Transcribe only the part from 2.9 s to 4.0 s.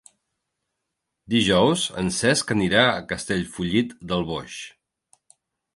a Castellfollit